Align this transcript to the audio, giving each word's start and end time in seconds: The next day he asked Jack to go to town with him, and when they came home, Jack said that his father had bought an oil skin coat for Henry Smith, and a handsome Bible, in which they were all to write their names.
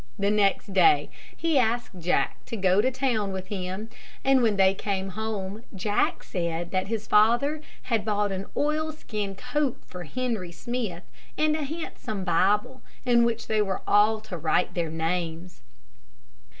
The 0.17 0.31
next 0.31 0.73
day 0.73 1.11
he 1.37 1.59
asked 1.59 1.99
Jack 1.99 2.43
to 2.45 2.57
go 2.57 2.81
to 2.81 2.89
town 2.89 3.31
with 3.31 3.49
him, 3.49 3.87
and 4.23 4.41
when 4.41 4.55
they 4.55 4.73
came 4.73 5.09
home, 5.09 5.61
Jack 5.75 6.23
said 6.23 6.71
that 6.71 6.87
his 6.87 7.05
father 7.05 7.61
had 7.83 8.03
bought 8.03 8.31
an 8.31 8.47
oil 8.57 8.91
skin 8.91 9.35
coat 9.35 9.77
for 9.85 10.05
Henry 10.05 10.51
Smith, 10.51 11.03
and 11.37 11.55
a 11.55 11.61
handsome 11.65 12.23
Bible, 12.23 12.81
in 13.05 13.23
which 13.25 13.45
they 13.45 13.61
were 13.61 13.83
all 13.85 14.19
to 14.21 14.39
write 14.39 14.73
their 14.73 14.89
names. 14.89 15.61